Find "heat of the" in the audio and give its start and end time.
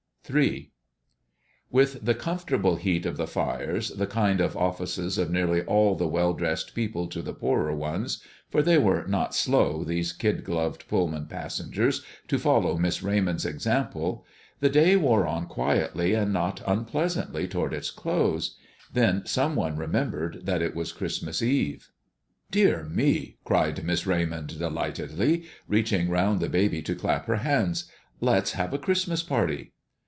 2.77-3.27